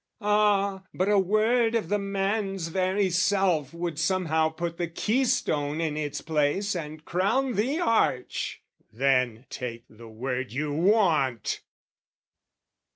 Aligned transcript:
"Ah, 0.19 0.81
but 0.95 1.09
a 1.09 1.19
word 1.19 1.75
of 1.75 1.87
the 1.89 1.99
man's 1.99 2.69
very 2.69 3.11
self 3.11 3.71
"Would 3.71 3.99
somehow 3.99 4.49
put 4.49 4.77
the 4.77 4.87
keystone 4.87 5.79
in 5.79 5.95
its 5.95 6.21
place 6.21 6.75
"And 6.75 7.05
crown 7.05 7.53
the 7.53 7.79
arch!" 7.79 8.63
Then 8.91 9.45
take 9.51 9.83
the 9.87 10.07
word 10.07 10.53
you 10.53 10.73
want! 10.73 11.61